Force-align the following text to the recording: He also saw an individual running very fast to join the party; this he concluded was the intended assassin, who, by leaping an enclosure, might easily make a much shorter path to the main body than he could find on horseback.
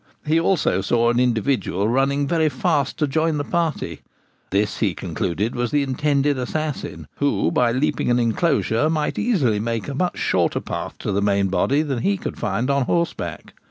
He 0.25 0.39
also 0.39 0.81
saw 0.81 1.11
an 1.11 1.19
individual 1.19 1.87
running 1.87 2.25
very 2.25 2.49
fast 2.49 2.97
to 2.97 3.07
join 3.07 3.37
the 3.37 3.43
party; 3.43 4.01
this 4.49 4.79
he 4.79 4.95
concluded 4.95 5.53
was 5.53 5.69
the 5.69 5.83
intended 5.83 6.39
assassin, 6.39 7.07
who, 7.17 7.51
by 7.51 7.71
leaping 7.71 8.09
an 8.09 8.17
enclosure, 8.17 8.89
might 8.89 9.19
easily 9.19 9.59
make 9.59 9.87
a 9.87 9.93
much 9.93 10.17
shorter 10.17 10.59
path 10.59 10.97
to 10.97 11.11
the 11.11 11.21
main 11.21 11.49
body 11.49 11.83
than 11.83 11.99
he 11.99 12.17
could 12.17 12.39
find 12.39 12.71
on 12.71 12.85
horseback. 12.85 13.53